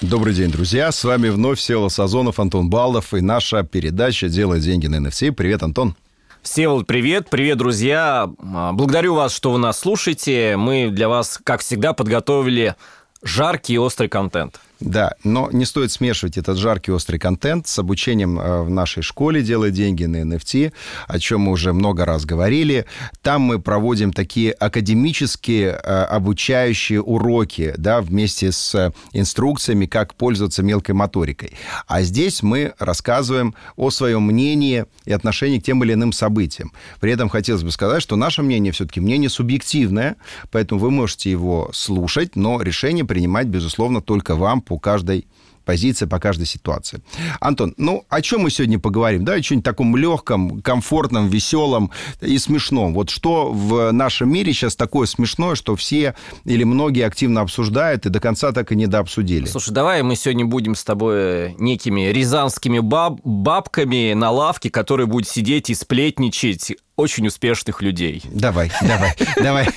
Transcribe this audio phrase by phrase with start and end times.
[0.00, 0.92] Добрый день, друзья.
[0.92, 5.32] С вами вновь Села Сазонов, Антон Балдов и наша передача «Делай деньги на NFT».
[5.32, 5.96] Привет, Антон.
[6.42, 7.30] Всеволод, привет.
[7.30, 8.30] Привет, друзья.
[8.38, 10.58] А, благодарю вас, что вы нас слушаете.
[10.58, 12.76] Мы для вас, как всегда, подготовили
[13.22, 14.60] жаркий и острый контент.
[14.84, 19.40] Да, но не стоит смешивать этот жаркий острый контент с обучением э, в нашей школе
[19.40, 20.74] «Делай деньги на NFT»,
[21.08, 22.84] о чем мы уже много раз говорили.
[23.22, 30.94] Там мы проводим такие академические э, обучающие уроки, да, вместе с инструкциями, как пользоваться мелкой
[30.94, 31.52] моторикой.
[31.86, 36.72] А здесь мы рассказываем о своем мнении и отношении к тем или иным событиям.
[37.00, 40.16] При этом хотелось бы сказать, что наше мнение все-таки мнение субъективное,
[40.50, 45.26] поэтому вы можете его слушать, но решение принимать, безусловно, только вам по каждой
[45.64, 47.00] позиция по каждой ситуации.
[47.40, 49.24] Антон, ну, о чем мы сегодня поговорим?
[49.24, 52.94] Да, о чем-нибудь таком легком, комфортном, веселом и смешном.
[52.94, 56.14] Вот что в нашем мире сейчас такое смешное, что все
[56.44, 59.46] или многие активно обсуждают и до конца так и не дообсудили?
[59.46, 65.28] Слушай, давай мы сегодня будем с тобой некими рязанскими баб бабками на лавке, которые будут
[65.28, 68.22] сидеть и сплетничать очень успешных людей.
[68.30, 69.68] Давай, давай, давай.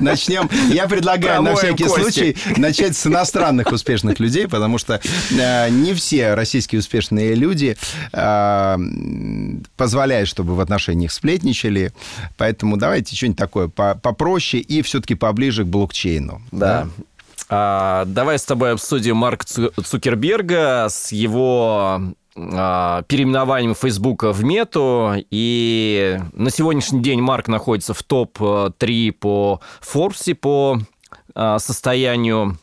[0.00, 0.48] Начнем.
[0.70, 5.00] Я предлагаю на всякий случай начать с иностранных успешных людей, потому что
[5.30, 7.76] э, не все российские успешные люди
[8.12, 8.78] э,
[9.76, 11.92] позволяют, чтобы в отношениях сплетничали.
[12.36, 16.42] Поэтому давайте что-нибудь такое попроще и все-таки поближе к блокчейну.
[16.50, 16.88] Да.
[17.48, 26.50] А, давай с тобой обсудим Марка Цукерберга с его переименованием Фейсбука в Мету, и на
[26.50, 30.78] сегодняшний день Марк находится в топ-3 по Форбсе по
[31.34, 32.58] а, состоянию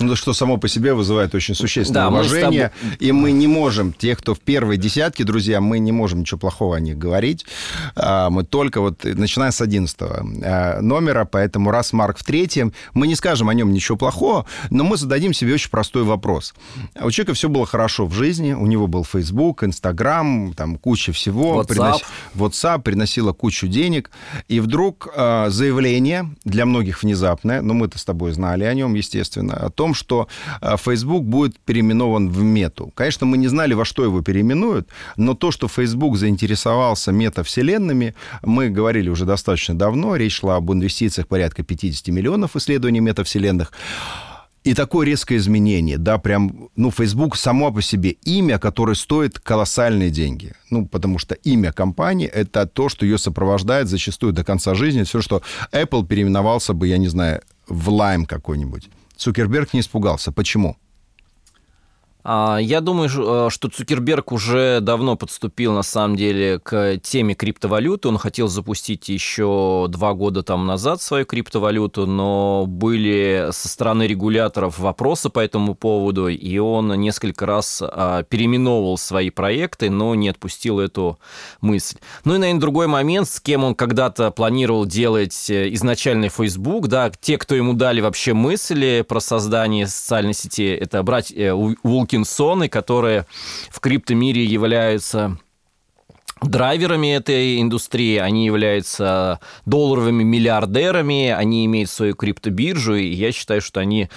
[0.00, 2.72] ну, что само по себе вызывает очень существенное да, уважение.
[2.82, 3.08] Мы тобой...
[3.08, 6.76] И мы не можем, те, кто в первой десятке, друзья, мы не можем ничего плохого
[6.76, 7.46] о них говорить.
[7.94, 13.06] А, мы только вот, начиная с 11 а, номера, поэтому раз Марк в третьем, мы
[13.06, 16.54] не скажем о нем ничего плохого, но мы зададим себе очень простой вопрос.
[17.00, 21.60] У человека все было хорошо в жизни, у него был Facebook, Instagram, там куча всего.
[21.60, 21.66] WhatsApp.
[21.66, 22.02] Принос...
[22.34, 24.10] WhatsApp приносила кучу денег.
[24.48, 29.54] И вдруг а, заявление, для многих внезапное, но мы-то с тобой знали о нем, естественно,
[29.54, 30.28] о том, том, что
[30.60, 32.92] э, Facebook будет переименован в мету.
[32.94, 38.70] Конечно, мы не знали, во что его переименуют, но то, что Facebook заинтересовался метавселенными, мы
[38.70, 43.72] говорили уже достаточно давно, речь шла об инвестициях порядка 50 миллионов в исследовании метавселенных.
[44.66, 50.10] И такое резкое изменение, да, прям, ну, Facebook само по себе имя, которое стоит колоссальные
[50.10, 50.52] деньги.
[50.70, 55.02] Ну, потому что имя компании– это то, что ее сопровождает зачастую до конца жизни.
[55.02, 55.40] Все, что
[55.72, 57.40] Apple переименовался бы, я не знаю,
[57.70, 58.90] в Lime какой-нибудь.
[59.20, 60.32] Цукерберг не испугался.
[60.32, 60.78] Почему?
[62.22, 68.08] А, я думаю, э, что Цукерберг уже давно подступил, на самом деле, к теме криптовалюты.
[68.08, 74.78] Он хотел запустить еще два года там назад свою криптовалюту, но были со стороны регуляторов
[74.78, 80.78] вопросы по этому поводу, и он несколько раз а, переименовывал свои проекты, но не отпустил
[80.78, 81.18] эту
[81.60, 81.96] мысль.
[82.24, 87.10] Ну и, наверное, другой момент, с кем он когда-то планировал делать э, изначальный Facebook, да,
[87.20, 92.68] те, кто ему дали вообще мысли про создание социальной сети, это братья э, Уилк Паркинсоны,
[92.68, 93.26] которые
[93.70, 95.38] в криптомире являются
[96.42, 103.78] драйверами этой индустрии, они являются долларовыми миллиардерами, они имеют свою криптобиржу, и я считаю, что
[103.78, 104.08] они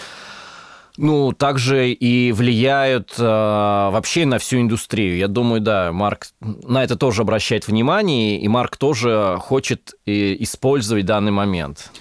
[0.98, 5.18] ну, также и влияют э, вообще на всю индустрию.
[5.18, 11.06] Я думаю, да, Марк на это тоже обращает внимание, и Марк тоже хочет э, использовать
[11.06, 11.92] данный момент.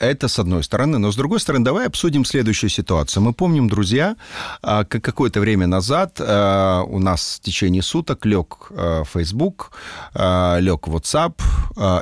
[0.00, 0.98] Это с одной стороны.
[0.98, 3.22] Но с другой стороны, давай обсудим следующую ситуацию.
[3.22, 4.16] Мы помним, друзья,
[4.62, 9.72] а, как какое-то время назад а, у нас в течение суток лег а, Facebook,
[10.14, 11.40] лег WhatsApp,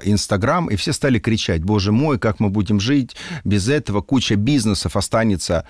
[0.05, 4.97] Instagram, и все стали кричать, боже мой, как мы будем жить без этого, куча бизнесов
[4.97, 5.67] останется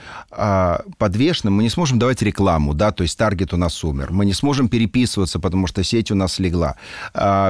[0.98, 4.34] подвешенным, мы не сможем давать рекламу, да, то есть таргет у нас умер, мы не
[4.34, 6.76] сможем переписываться, потому что сеть у нас легла.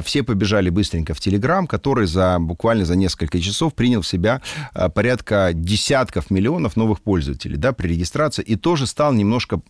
[0.04, 4.40] Все побежали быстренько в Telegram, который за буквально за несколько часов принял в себя
[4.94, 9.60] порядка десятков миллионов новых пользователей да, при регистрации, и тоже стал немножко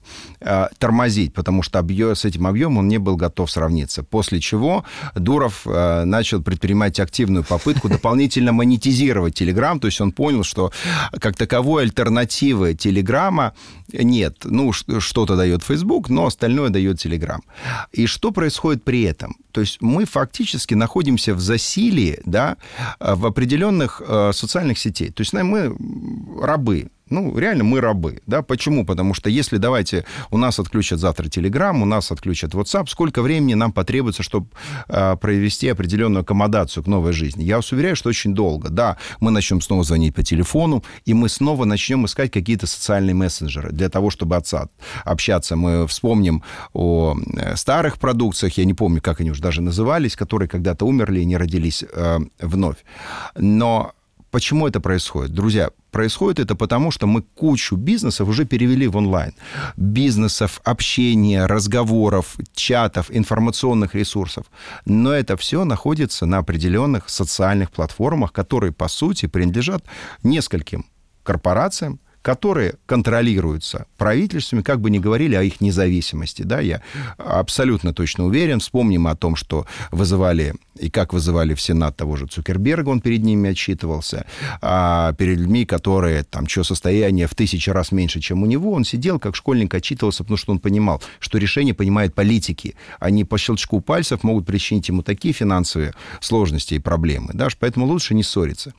[0.40, 4.02] э, тормозить, потому что объем, с этим объемом он не был готов сравниться.
[4.02, 10.44] После чего Дуров э, начал предпринимать активную попытку дополнительно монетизировать Telegram, то есть он понял,
[10.44, 10.72] что
[11.20, 13.52] как таковой альтернативы Телеграма
[13.92, 14.38] нет.
[14.44, 17.40] Ну, что-то дает Facebook, но остальное дает Telegram.
[17.92, 19.36] И что происходит при этом?
[19.52, 22.56] То есть мы фактически находимся в засилии, да,
[22.98, 25.10] в определенных э, социальных сетей.
[25.10, 25.76] То есть мы
[26.40, 28.86] рабы, Ну, реально мы рабы, да, почему?
[28.86, 33.54] Потому что если, давайте, у нас отключат завтра Telegram, у нас отключат WhatsApp, сколько времени
[33.54, 34.46] нам потребуется, чтобы
[34.88, 37.44] э, провести определенную аккомодацию к новой жизни?
[37.44, 38.68] Я вас уверяю, что очень долго.
[38.70, 43.70] Да, мы начнем снова звонить по телефону, и мы снова начнем искать какие-то социальные мессенджеры
[43.72, 44.68] для того, чтобы отца,
[45.04, 45.56] общаться.
[45.56, 46.42] Мы вспомним
[46.72, 51.20] о э, старых продукциях, я не помню, как они уже даже назывались, которые когда-то умерли
[51.20, 52.76] и не родились э, вновь.
[53.36, 53.92] Но
[54.34, 55.32] Почему это происходит?
[55.32, 59.32] Друзья, происходит это потому, что мы кучу бизнесов уже перевели в онлайн.
[59.76, 64.46] Бизнесов, общения, разговоров, чатов, информационных ресурсов.
[64.86, 69.84] Но это все находится на определенных социальных платформах, которые, по сути, принадлежат
[70.24, 70.84] нескольким
[71.22, 76.40] корпорациям, которые контролируются правительствами, как бы ни говорили о их независимости.
[76.40, 76.80] Да, я
[77.18, 78.60] абсолютно точно уверен.
[78.60, 83.22] Вспомним о том, что вызывали и как вызывали в Сенат того же Цукерберга, он перед
[83.22, 84.24] ними отчитывался,
[84.62, 88.84] а перед людьми, которые там, чье состояние в тысячи раз меньше, чем у него, он
[88.84, 92.74] сидел как школьник, отчитывался, потому что он понимал, что решение принимают политики.
[93.00, 97.32] Они по щелчку пальцев могут причинить ему такие финансовые сложности и проблемы.
[97.34, 98.72] Да, поэтому лучше не ссориться.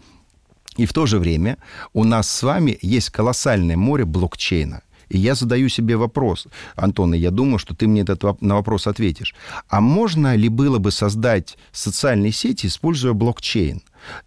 [0.77, 1.57] И в то же время
[1.93, 4.81] у нас с вами есть колоссальное море блокчейна.
[5.09, 8.87] И я задаю себе вопрос, Антон, и я думаю, что ты мне этот на вопрос
[8.87, 9.35] ответишь.
[9.69, 13.83] А можно ли было бы создать социальные сети, используя блокчейн?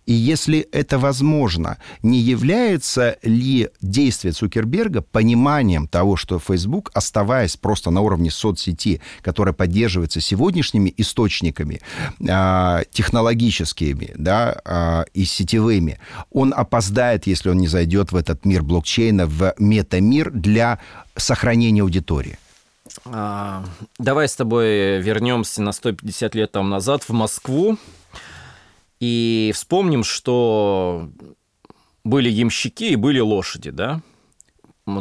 [0.06, 7.90] И если это возможно, не является ли действие Цукерберга пониманием того, что Facebook, оставаясь просто
[7.90, 11.80] на уровне соцсети, которая поддерживается сегодняшними источниками
[12.20, 15.98] э, технологическими да, э, и сетевыми,
[16.30, 20.78] он опоздает, если он не зайдет в этот мир блокчейна, в метамир для
[21.16, 22.38] сохранения аудитории?
[23.04, 23.64] А,
[23.98, 27.78] давай с тобой вернемся на 150 лет там назад в Москву.
[29.00, 31.10] И вспомним, что
[32.04, 34.02] были ямщики и были лошади, да?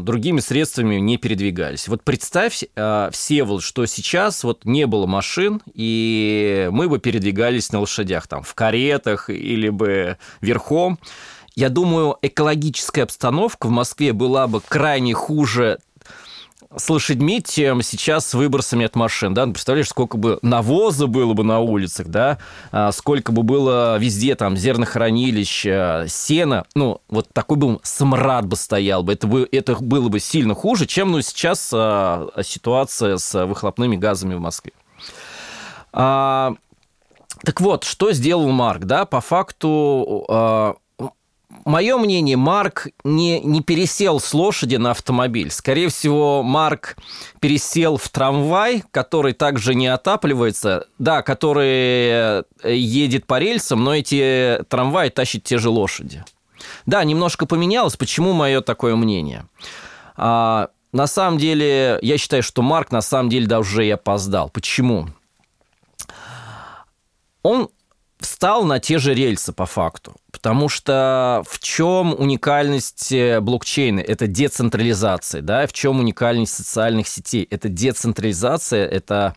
[0.02, 1.88] другими средствами не передвигались.
[1.88, 7.80] Вот представь, э, Всеволод, что сейчас вот не было машин, и мы бы передвигались на
[7.80, 11.00] лошадях, там, в каретах или бы верхом.
[11.56, 15.80] Я думаю, экологическая обстановка в Москве была бы крайне хуже
[16.78, 21.34] с лошадьми, чем сейчас с выбросами от машин, да, ну, представляешь, сколько бы навоза было
[21.34, 22.38] бы на улицах, да,
[22.72, 25.62] а, сколько бы было везде там зернохранилищ,
[26.10, 30.54] сена, ну, вот такой бы смрад бы стоял бы, это, бы, это было бы сильно
[30.54, 34.74] хуже, чем, ну, сейчас а, ситуация с выхлопными газами в Москве.
[35.94, 36.54] А,
[37.44, 40.76] так вот, что сделал Марк, да, по факту а,
[41.66, 45.52] мое мнение, Марк не, не пересел с лошади на автомобиль.
[45.52, 46.98] Скорее всего, Марк
[47.40, 54.64] пересел в трамвай, который также не отапливается, да, который э, едет по рельсам, но эти
[54.70, 56.24] трамваи тащат те же лошади.
[56.86, 57.98] Да, немножко поменялось.
[57.98, 59.46] Почему мое такое мнение?
[60.16, 64.50] А, на самом деле, я считаю, что Марк на самом деле да уже и опоздал.
[64.50, 65.08] Почему?
[67.44, 67.70] Он
[68.20, 70.16] встал на те же рельсы по факту.
[70.38, 74.02] Потому что в чем уникальность э, блокчейна?
[74.02, 75.42] Это децентрализация.
[75.42, 75.66] Да?
[75.66, 77.48] В чем уникальность социальных сетей?
[77.50, 79.34] Это децентрализация, это...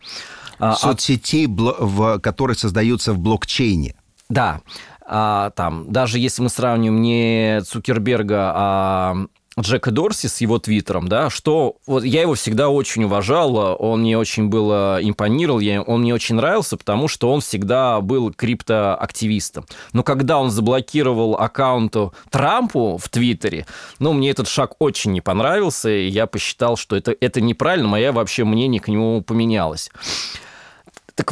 [0.59, 3.95] А, Соцсетей, в, которые создаются в блокчейне.
[4.29, 4.61] Да.
[5.03, 9.15] А, там, даже если мы сравним не Цукерберга, а
[9.59, 14.17] Джека Дорси с его твиттером, да, что вот я его всегда очень уважал, он мне
[14.17, 19.65] очень был импонировал, я, он мне очень нравился, потому что он всегда был криптоактивистом.
[19.91, 23.65] Но когда он заблокировал аккаунту Трампу в Твиттере,
[23.99, 28.13] ну, мне этот шаг очень не понравился, и я посчитал, что это, это неправильно, мое
[28.13, 29.91] вообще мнение к нему поменялось.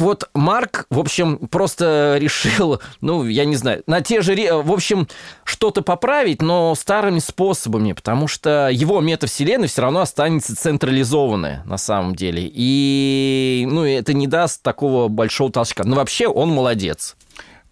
[0.00, 5.06] Вот, Марк, в общем, просто решил, ну, я не знаю, на те же, в общем,
[5.44, 12.14] что-то поправить, но старыми способами, потому что его метавселенная все равно останется централизованная на самом
[12.14, 12.50] деле.
[12.50, 15.84] И, ну, это не даст такого большого толчка.
[15.84, 17.14] Но вообще он молодец.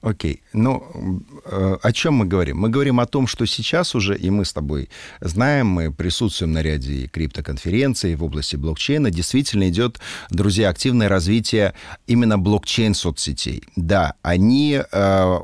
[0.00, 0.42] Окей.
[0.52, 2.58] Ну, э, о чем мы говорим?
[2.58, 4.90] Мы говорим о том, что сейчас уже, и мы с тобой
[5.20, 9.98] знаем, мы присутствуем на ряде криптоконференций в области блокчейна, действительно идет,
[10.30, 11.74] друзья, активное развитие
[12.06, 13.64] именно блокчейн-соцсетей.
[13.74, 15.38] Да, они э,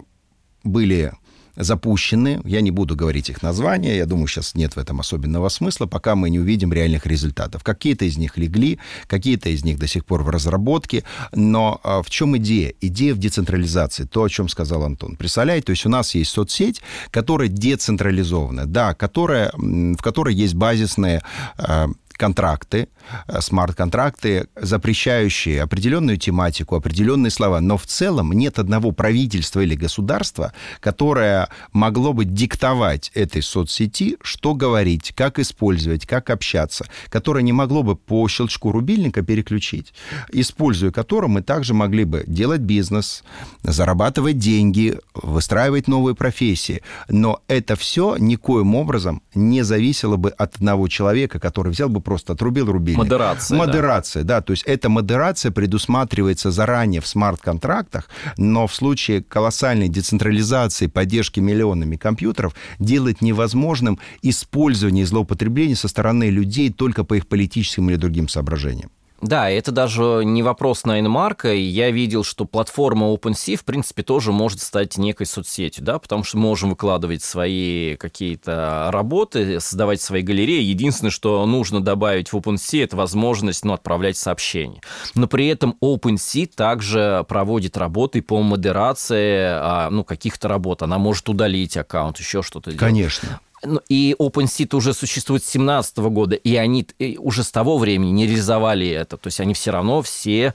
[0.62, 1.12] были
[1.56, 2.40] запущены.
[2.44, 3.96] Я не буду говорить их названия.
[3.96, 7.62] Я думаю, сейчас нет в этом особенного смысла, пока мы не увидим реальных результатов.
[7.62, 11.04] Какие-то из них легли, какие-то из них до сих пор в разработке.
[11.32, 12.75] Но а, в чем идея?
[12.80, 14.04] Идея в децентрализации.
[14.04, 15.16] То, о чем сказал Антон.
[15.16, 21.23] Представляете, то есть у нас есть соцсеть, которая децентрализована, да, которая, в которой есть базисные
[21.56, 22.88] а, контракты,
[23.28, 27.61] э, смарт-контракты, запрещающие определенную тематику, определенные слова.
[27.61, 34.54] Но в целом нет одного правительства или государства, которое могло бы диктовать этой соцсети, что
[34.54, 39.92] говорить, как использовать, как общаться, которое не могло бы по щелчку рубильника переключить,
[40.33, 43.25] используя которое мы также могли бы делать бизнес,
[43.62, 46.83] зарабатывать деньги, выстраивать новые профессии.
[47.09, 52.34] Но это все никоим образом не зависело бы от одного человека, который взял бы просто
[52.34, 52.99] отрубил рубильник.
[52.99, 53.58] Модерация.
[53.58, 54.37] Модерация, да.
[54.37, 54.42] да.
[54.42, 61.96] То есть эта модерация предусматривается заранее в смарт-контрактах, но в случае колоссальной децентрализации, поддержки миллионами
[61.96, 68.28] компьютеров, делает невозможным использование и злоупотребление со стороны людей только по их политическим или другим
[68.28, 68.90] соображениям.
[69.25, 71.54] Да, это даже не вопрос на инмарка.
[71.54, 76.37] Я видел, что платформа OpenSea, в принципе, тоже может стать некой соцсетью, да, потому что
[76.37, 80.62] мы можем выкладывать свои какие-то работы, создавать свои галереи.
[80.62, 84.83] Единственное, что нужно добавить в OpenSea, это возможность, ну, отправлять сообщения.
[85.14, 90.83] Но при этом OpenSea также проводит работы по модерации, а, ну, каких-то работ.
[90.83, 92.78] Она может удалить аккаунт, еще что-то делать.
[92.78, 93.40] Конечно.
[93.53, 93.53] Ну,
[93.88, 96.87] и OpenSea уже существует с 2017 года, и они
[97.18, 99.16] уже с того времени не реализовали это.
[99.16, 100.54] То есть они все равно все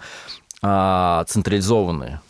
[0.61, 2.21] а, централизованные.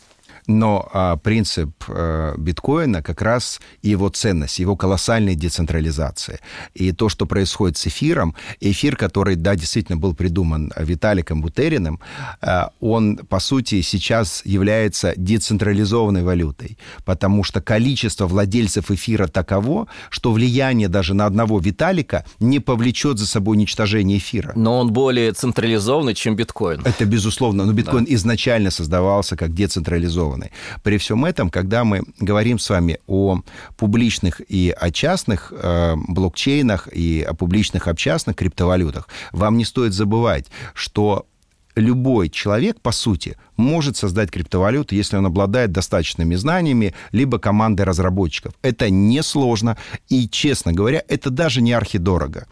[0.46, 6.40] Но а, принцип а, биткоина как раз его ценность, его колоссальная децентрализация.
[6.74, 12.00] И то, что происходит с эфиром, эфир, который, да, действительно был придуман Виталиком Бутериным,
[12.40, 20.32] а, он, по сути, сейчас является децентрализованной валютой, потому что количество владельцев эфира таково, что
[20.32, 24.52] влияние даже на одного Виталика не повлечет за собой уничтожение эфира.
[24.56, 26.82] Но он более централизованный, чем биткоин.
[26.84, 27.64] Это безусловно.
[27.64, 28.14] Но биткоин да.
[28.14, 30.50] изначально создавался как децентрализованный стороны.
[30.82, 33.40] При всем этом, когда мы говорим с вами о
[33.76, 39.92] публичных и о частных э, блокчейнах и о публичных и частных криптовалютах, вам не стоит
[39.92, 41.26] забывать, что
[41.76, 48.52] любой человек, по сути, может создать криптовалюту, если он обладает достаточными знаниями, либо командой разработчиков.
[48.62, 49.76] Это несложно,
[50.08, 52.46] и, честно говоря, это даже не архидорого.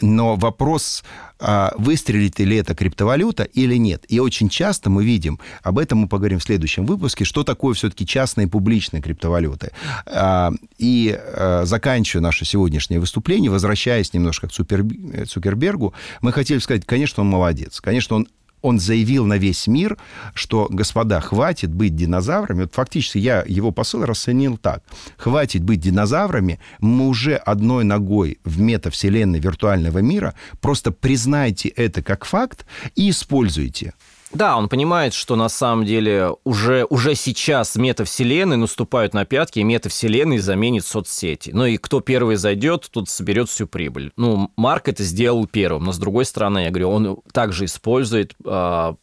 [0.00, 1.04] Но вопрос,
[1.38, 4.04] а, выстрелит ли эта криптовалюта или нет.
[4.08, 8.06] И очень часто мы видим, об этом мы поговорим в следующем выпуске, что такое все-таки
[8.06, 9.72] частные и публичные криптовалюты.
[10.06, 17.22] А, и а, заканчивая наше сегодняшнее выступление, возвращаясь немножко к Цукербергу, мы хотели сказать, конечно,
[17.22, 17.80] он молодец.
[17.80, 18.28] Конечно, он
[18.62, 19.96] он заявил на весь мир,
[20.34, 22.62] что, господа, хватит быть динозаврами.
[22.62, 24.82] Вот фактически я его посыл расценил так.
[25.16, 32.24] Хватит быть динозаврами, мы уже одной ногой в метавселенной виртуального мира, просто признайте это как
[32.24, 33.94] факт и используйте.
[34.36, 39.64] Да, он понимает, что на самом деле уже, уже сейчас метавселенные наступают на пятки, и
[39.64, 41.52] метавселенные заменит соцсети.
[41.54, 44.12] Ну и кто первый зайдет, тот соберет всю прибыль.
[44.16, 48.94] Ну, Марк это сделал первым, но с другой стороны, я говорю, он также использует э,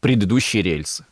[0.00, 1.06] предыдущие рельсы.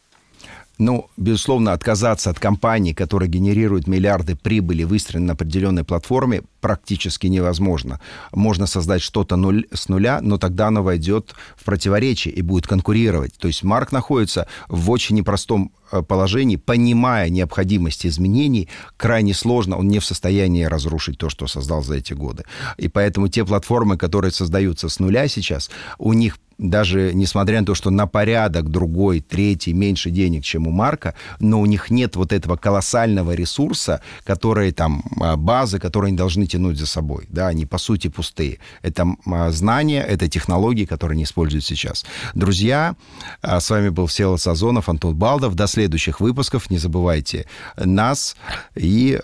[0.78, 8.00] Ну, безусловно, отказаться от компании, которая генерирует миллиарды прибыли, выстроенной на определенной платформе, практически невозможно.
[8.32, 13.34] Можно создать что-то нуль, с нуля, но тогда оно войдет в противоречие и будет конкурировать.
[13.38, 19.86] То есть Марк находится в очень непростом э, положении, понимая необходимость изменений, крайне сложно, он
[19.86, 22.44] не в состоянии разрушить то, что создал за эти годы.
[22.78, 27.74] И поэтому те платформы, которые создаются с нуля сейчас, у них даже несмотря на то,
[27.74, 32.32] что на порядок другой, третий, меньше денег, чем у Марка, но у них нет вот
[32.32, 37.26] этого колоссального ресурса, которые там, а, базы, которые они должны тянуть за собой.
[37.28, 38.58] Да, они по сути пустые.
[38.82, 42.04] Это а, знания, это технологии, которые они используют сейчас.
[42.34, 42.96] Друзья,
[43.42, 45.54] а, с вами был Всеволод Сазонов, Антон Балдов.
[45.54, 46.70] До следующих выпусков.
[46.70, 47.46] Не забывайте
[47.76, 48.36] нас
[48.74, 49.20] и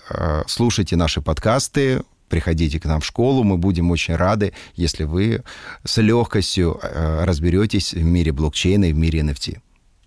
[0.47, 3.43] слушайте наши подкасты приходите к нам в школу.
[3.43, 5.43] Мы будем очень рады, если вы
[5.83, 9.59] с легкостью э, разберетесь в мире блокчейна и в мире NFT.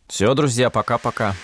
[0.08, 1.36] Все, друзья, пока-пока.